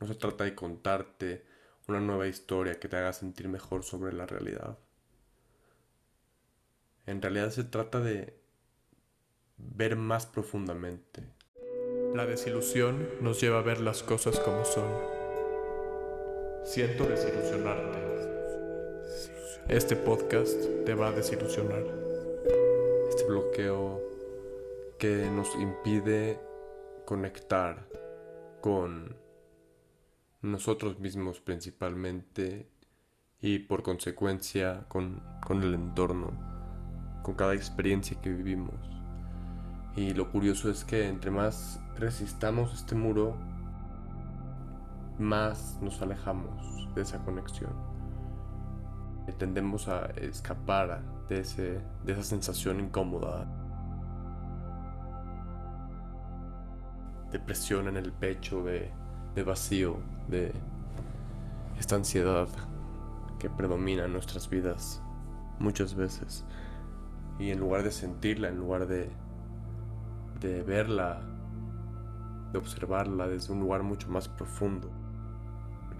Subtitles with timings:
[0.00, 1.44] No se trata de contarte
[1.88, 4.78] una nueva historia que te haga sentir mejor sobre la realidad.
[7.06, 8.38] En realidad se trata de
[9.56, 11.22] ver más profundamente.
[12.14, 14.90] La desilusión nos lleva a ver las cosas como son.
[16.64, 17.98] Siento desilusionarte.
[19.68, 21.84] Este podcast te va a desilusionar.
[23.08, 24.02] Este bloqueo
[24.98, 26.38] que nos impide
[27.04, 27.86] conectar
[28.60, 29.16] con
[30.42, 32.70] nosotros mismos principalmente
[33.40, 36.32] y por consecuencia con, con el entorno,
[37.22, 38.74] con cada experiencia que vivimos.
[39.96, 43.36] Y lo curioso es que entre más resistamos este muro,
[45.18, 47.72] más nos alejamos de esa conexión.
[49.38, 53.46] Tendemos a escapar de, ese, de esa sensación incómoda,
[57.30, 58.90] de presión en el pecho, de,
[59.38, 60.52] de vacío, de
[61.78, 62.48] esta ansiedad
[63.38, 65.00] que predomina en nuestras vidas
[65.60, 66.44] muchas veces.
[67.38, 69.12] Y en lugar de sentirla, en lugar de,
[70.40, 71.20] de verla,
[72.52, 74.90] de observarla desde un lugar mucho más profundo,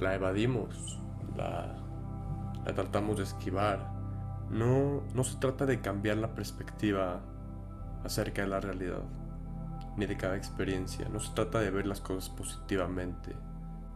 [0.01, 1.01] la evadimos,
[1.37, 1.77] la,
[2.67, 3.93] la tratamos de esquivar.
[4.51, 7.21] No, no se trata de cambiar la perspectiva
[8.03, 9.03] acerca de la realidad
[9.99, 11.09] ni de cada experiencia.
[11.09, 13.35] No se trata de ver las cosas positivamente.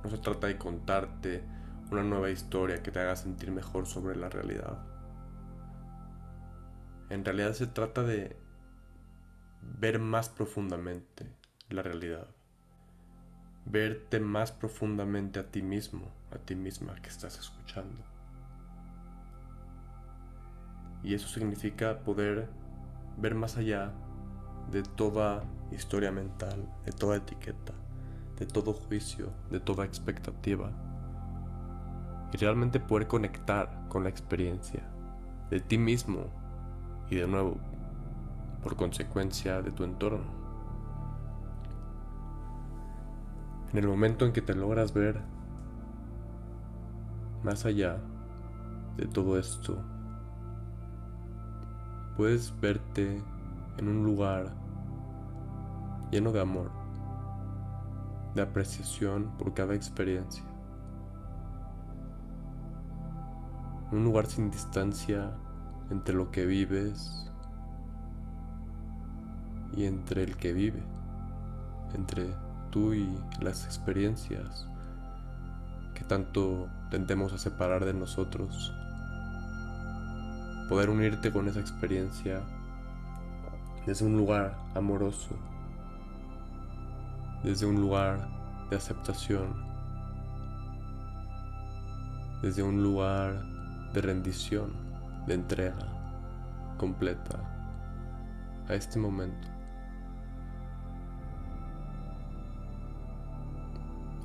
[0.03, 1.45] No se trata de contarte
[1.91, 4.79] una nueva historia que te haga sentir mejor sobre la realidad.
[7.09, 8.37] En realidad se trata de
[9.63, 11.31] ver más profundamente
[11.71, 12.27] la realidad.
[13.65, 18.03] Verte más profundamente a ti mismo, a ti misma que estás escuchando.
[21.05, 22.49] Y eso significa poder
[23.19, 23.93] ver más allá
[24.71, 27.73] de toda historia mental, de toda etiqueta,
[28.39, 30.71] de todo juicio, de toda expectativa.
[32.33, 34.83] Y realmente poder conectar con la experiencia
[35.51, 36.27] de ti mismo
[37.11, 37.57] y de nuevo,
[38.63, 40.43] por consecuencia, de tu entorno.
[43.73, 45.21] En el momento en que te logras ver
[47.43, 47.99] más allá
[48.97, 49.83] de todo esto,
[52.17, 53.23] puedes verte
[53.79, 54.62] en un lugar
[56.13, 56.71] lleno de amor,
[58.35, 60.45] de apreciación por cada experiencia.
[63.91, 65.33] Un lugar sin distancia
[65.91, 67.31] entre lo que vives
[69.75, 70.83] y entre el que vive,
[71.95, 72.35] entre
[72.71, 73.09] tú y
[73.41, 74.69] las experiencias
[75.95, 78.75] que tanto tendemos a separar de nosotros.
[80.69, 82.43] Poder unirte con esa experiencia
[83.87, 85.37] desde un lugar amoroso,
[87.43, 88.29] desde un lugar
[88.71, 89.55] de aceptación,
[92.41, 93.43] desde un lugar
[93.93, 94.73] de rendición,
[95.27, 95.87] de entrega
[96.79, 97.39] completa
[98.69, 99.49] a este momento.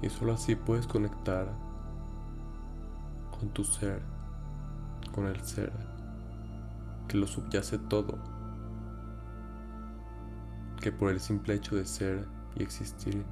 [0.01, 1.47] Y solo así puedes conectar
[3.37, 4.01] con tu ser,
[5.13, 5.71] con el ser
[7.07, 8.17] que lo subyace todo,
[10.79, 13.25] que por el simple hecho de ser y existir.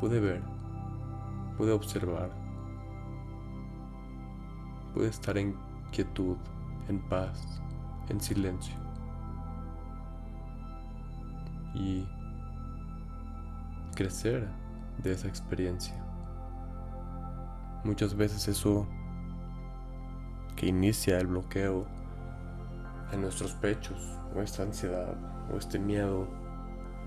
[0.00, 0.42] Puede ver,
[1.56, 2.30] puede observar,
[4.94, 5.56] puede estar en
[5.92, 6.36] quietud,
[6.88, 7.60] en paz,
[8.08, 8.74] en silencio.
[11.74, 12.06] Y
[13.94, 14.48] crecer
[15.02, 15.94] de esa experiencia.
[17.84, 18.86] Muchas veces eso
[20.56, 21.86] que inicia el bloqueo
[23.12, 25.14] en nuestros pechos, o esta ansiedad,
[25.52, 26.28] o este miedo,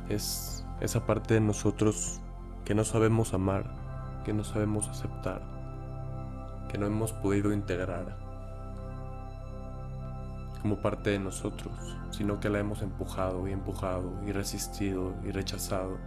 [0.10, 2.22] es esa parte de nosotros
[2.66, 5.42] que no sabemos amar, que no sabemos aceptar,
[6.70, 8.18] que no hemos podido integrar
[10.62, 11.74] como parte de nosotros,
[12.12, 15.98] sino que la hemos empujado y empujado y resistido y rechazado,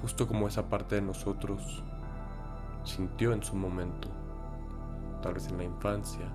[0.00, 1.82] justo como esa parte de nosotros
[2.84, 4.08] sintió en su momento,
[5.20, 6.30] tal vez en la infancia.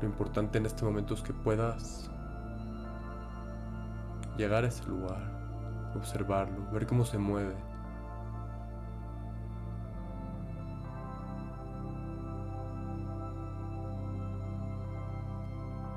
[0.00, 2.10] Lo importante en este momento es que puedas
[4.38, 5.20] llegar a ese lugar,
[5.96, 7.56] observarlo, ver cómo se mueve.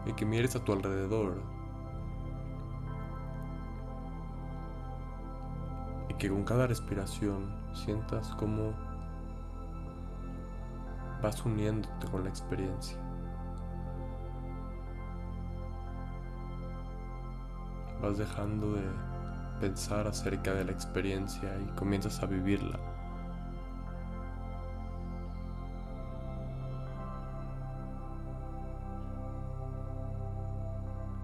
[0.08, 1.40] Y que mires a tu alrededor.
[6.10, 8.74] Y que con cada respiración sientas cómo
[11.22, 12.98] vas uniéndote con la experiencia.
[18.02, 18.82] Vas dejando de
[19.60, 22.80] pensar acerca de la experiencia y comienzas a vivirla.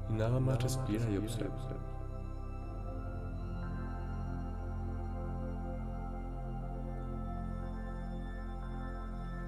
[0.10, 1.56] Y nada más respira y observa.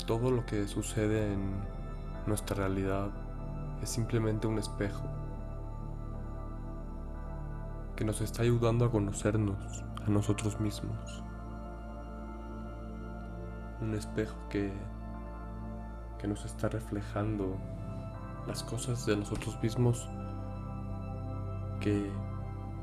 [0.08, 1.52] Todo lo que sucede en
[2.26, 3.10] nuestra realidad
[3.84, 5.04] es simplemente un espejo
[8.00, 11.22] que nos está ayudando a conocernos a nosotros mismos.
[13.82, 14.72] Un espejo que,
[16.18, 17.58] que nos está reflejando
[18.48, 20.08] las cosas de nosotros mismos
[21.82, 22.10] que,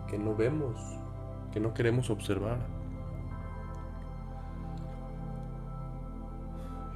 [0.07, 0.79] que no vemos,
[1.51, 2.59] que no queremos observar.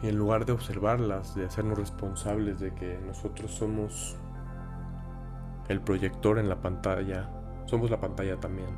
[0.03, 4.19] Y en lugar de observarlas, de hacernos responsables de que nosotros somos
[5.69, 7.40] el proyector en la pantalla
[7.71, 8.69] somos la pantalla también.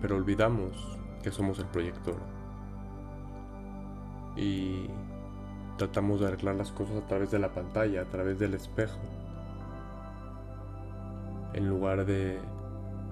[0.00, 2.16] Pero olvidamos que somos el proyector.
[4.34, 4.88] Y
[5.76, 8.98] tratamos de arreglar las cosas a través de la pantalla, a través del espejo.
[11.52, 12.38] En lugar de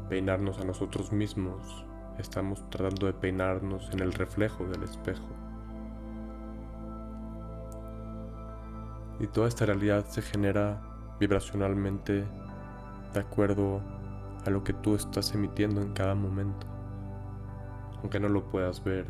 [0.08, 1.84] peinarnos a nosotros mismos,
[2.18, 5.28] estamos tratando de peinarnos en el reflejo del espejo.
[9.20, 10.82] Y toda esta realidad se genera
[11.20, 12.24] vibracionalmente
[13.14, 13.80] de acuerdo
[14.44, 16.66] a lo que tú estás emitiendo en cada momento.
[18.02, 19.06] Aunque no lo puedas ver,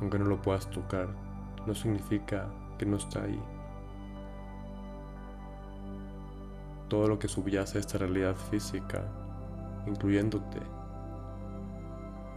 [0.00, 1.08] aunque no lo puedas tocar,
[1.64, 2.48] no significa
[2.78, 3.40] que no está ahí.
[6.88, 9.04] Todo lo que subyace a esta realidad física,
[9.86, 10.60] incluyéndote,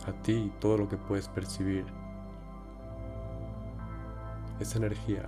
[0.08, 1.86] a ti y todo lo que puedes percibir,
[4.60, 5.24] es energía,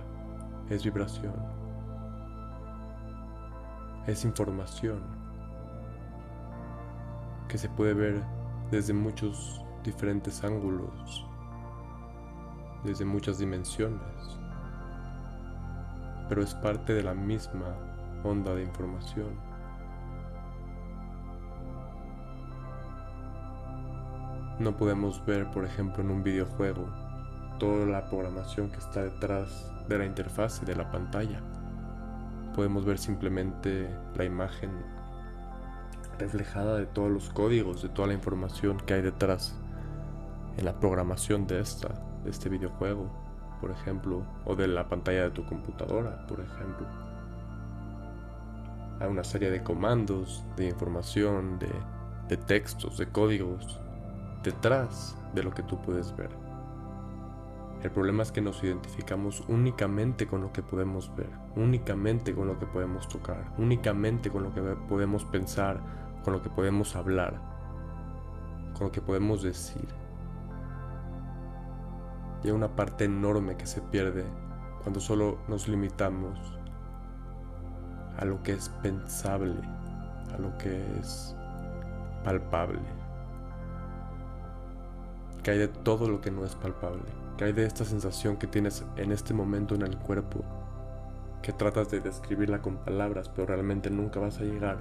[0.70, 1.57] es vibración
[4.08, 5.02] es información
[7.46, 8.22] que se puede ver
[8.70, 11.26] desde muchos diferentes ángulos,
[12.84, 14.00] desde muchas dimensiones,
[16.26, 17.76] pero es parte de la misma
[18.24, 19.38] onda de información.
[24.58, 26.88] No podemos ver, por ejemplo, en un videojuego
[27.58, 31.42] toda la programación que está detrás de la interfaz y de la pantalla
[32.58, 34.72] podemos ver simplemente la imagen
[36.18, 39.56] reflejada de todos los códigos, de toda la información que hay detrás
[40.56, 41.88] en la programación de esta,
[42.24, 43.12] de este videojuego,
[43.60, 46.84] por ejemplo, o de la pantalla de tu computadora, por ejemplo.
[48.98, 51.70] Hay una serie de comandos, de información, de,
[52.26, 53.78] de textos, de códigos
[54.42, 56.30] detrás de lo que tú puedes ver.
[57.84, 62.58] El problema es que nos identificamos únicamente con lo que podemos ver, únicamente con lo
[62.58, 65.80] que podemos tocar, únicamente con lo que podemos pensar,
[66.24, 67.40] con lo que podemos hablar,
[68.74, 69.88] con lo que podemos decir.
[72.42, 74.24] Y hay una parte enorme que se pierde
[74.82, 76.38] cuando solo nos limitamos
[78.16, 79.60] a lo que es pensable,
[80.34, 81.36] a lo que es
[82.24, 82.80] palpable.
[85.42, 89.12] Que de todo lo que no es palpable que de esta sensación que tienes en
[89.12, 90.44] este momento en el cuerpo,
[91.42, 94.78] que tratas de describirla con palabras, pero realmente nunca vas a llegar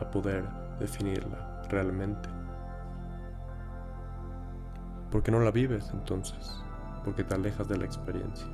[0.00, 0.44] a poder
[0.78, 2.28] definirla realmente.
[5.10, 6.62] Porque no la vives entonces,
[7.04, 8.46] porque te alejas de la experiencia.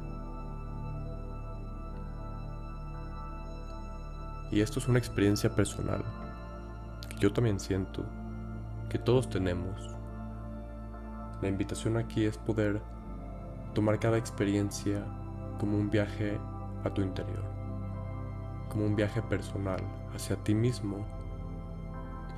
[4.51, 6.05] Y esto es una experiencia personal,
[7.09, 8.05] que yo también siento,
[8.91, 9.89] que todos tenemos,
[11.41, 12.83] la invitación aquí es poder
[13.75, 15.03] tomar cada experiencia
[15.59, 16.39] como un viaje
[16.85, 17.45] a tu interior,
[18.69, 19.81] como un viaje personal
[20.15, 21.05] hacia ti mismo,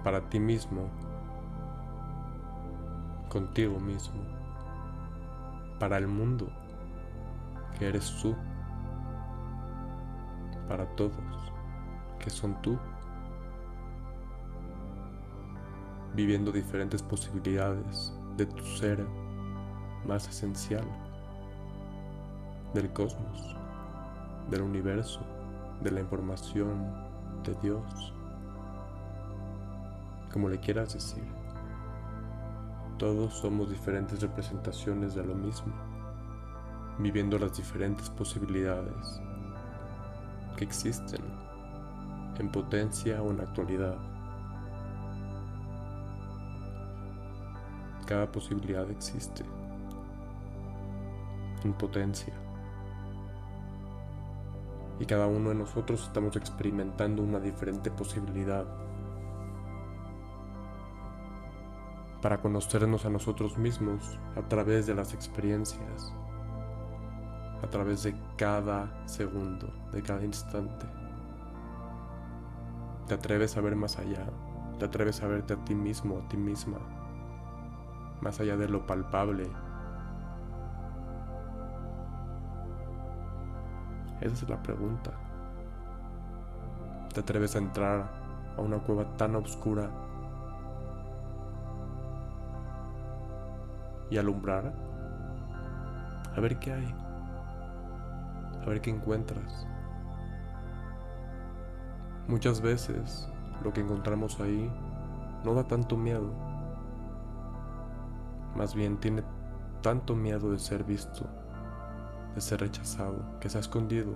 [0.02, 0.88] para ti mismo,
[3.28, 4.22] contigo mismo,
[5.78, 6.48] para el mundo,
[7.78, 8.34] que eres tú,
[10.68, 11.14] para todos,
[12.18, 12.78] que son tú,
[16.14, 19.04] viviendo diferentes posibilidades de tu ser
[20.06, 20.84] más esencial,
[22.72, 23.56] del cosmos,
[24.50, 25.20] del universo,
[25.82, 26.92] de la información,
[27.44, 28.12] de Dios,
[30.32, 31.24] como le quieras decir.
[32.98, 35.72] Todos somos diferentes representaciones de lo mismo,
[36.98, 39.20] viviendo las diferentes posibilidades
[40.56, 41.22] que existen
[42.38, 43.96] en potencia o en actualidad.
[48.06, 49.44] Cada posibilidad existe
[51.64, 52.43] en potencia.
[55.00, 58.64] Y cada uno de nosotros estamos experimentando una diferente posibilidad
[62.24, 66.14] para conocernos a nosotros mismos a través de las experiencias,
[67.62, 70.86] a través de cada segundo, de cada instante.
[73.06, 74.24] Te atreves a ver más allá,
[74.78, 76.78] te atreves a verte a ti mismo, a ti misma,
[78.22, 79.46] más allá de lo palpable.
[84.24, 85.10] Esa es la pregunta.
[87.12, 88.10] ¿Te atreves a entrar
[88.56, 89.90] a una cueva tan oscura
[94.08, 94.72] y alumbrar?
[96.34, 96.94] A ver qué hay.
[98.62, 99.66] A ver qué encuentras.
[102.26, 103.28] Muchas veces
[103.62, 104.72] lo que encontramos ahí
[105.44, 106.32] no da tanto miedo.
[108.56, 109.22] Más bien tiene
[109.82, 111.28] tanto miedo de ser visto,
[112.34, 114.14] de ser rechazado, que se ha escondido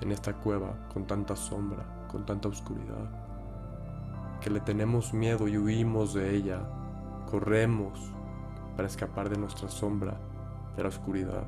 [0.00, 3.08] en esta cueva con tanta sombra, con tanta oscuridad,
[4.40, 6.60] que le tenemos miedo y huimos de ella,
[7.30, 8.12] corremos
[8.76, 10.14] para escapar de nuestra sombra,
[10.76, 11.44] de la oscuridad.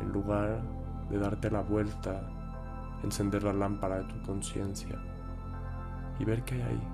[0.00, 0.62] En lugar
[1.10, 2.22] de darte la vuelta,
[3.02, 4.98] encender la lámpara de tu conciencia
[6.18, 6.88] y ver qué hay ahí.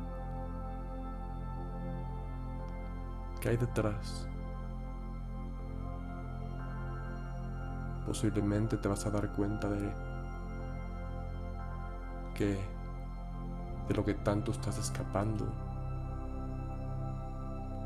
[3.41, 4.29] ¿Qué hay detrás?
[8.11, 9.89] Posiblemente te vas a dar cuenta de
[12.35, 12.59] que
[13.87, 15.47] de lo que tanto estás escapando.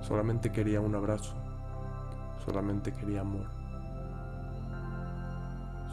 [0.00, 1.34] Solamente quería un abrazo,
[2.42, 3.64] solamente quería amor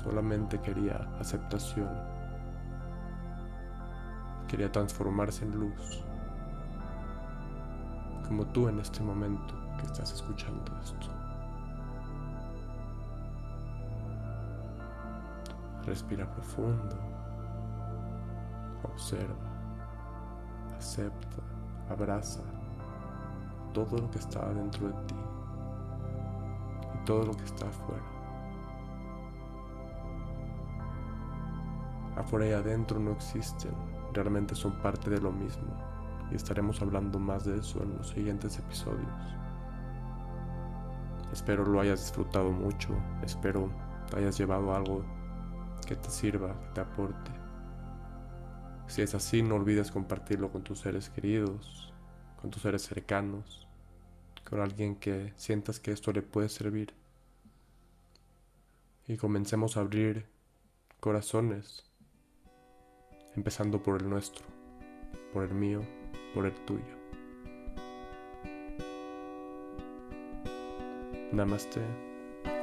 [0.04, 1.90] solamente quería aceptación.
[4.48, 6.04] Quería transformarse en luz.
[8.28, 11.31] Como tú en este momento que estás escuchando esto.
[15.86, 16.96] Respira profundo.
[18.84, 19.50] Observa.
[20.78, 21.42] Acepta.
[21.90, 22.42] Abraza
[23.74, 25.16] todo lo que está dentro de ti
[26.96, 28.22] y todo lo que está afuera.
[32.22, 33.72] afuera y adentro no existen,
[34.14, 35.68] realmente son parte de lo mismo
[36.32, 39.08] y estaremos hablando más de eso en los siguientes episodios.
[41.32, 42.90] Espero lo hayas disfrutado mucho,
[43.24, 43.70] espero
[44.16, 45.04] hayas llevado algo
[45.91, 47.31] que te sirva, que te aporte.
[48.88, 51.93] Si es así, no olvides compartirlo con tus seres queridos,
[52.39, 53.67] con tus seres cercanos,
[54.50, 56.93] con alguien que sientas que esto le puede servir.
[59.05, 60.27] Y comencemos a abrir
[61.01, 61.91] corazones
[63.36, 64.45] empezando por el nuestro,
[65.33, 65.81] por el mío,
[66.33, 66.86] por el tuyo.
[71.33, 71.81] Namaste,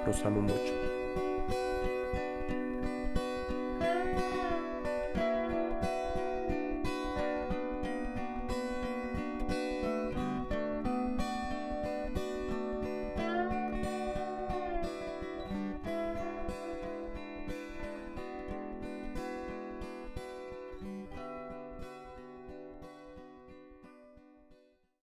[0.06, 0.97] los amo mucho.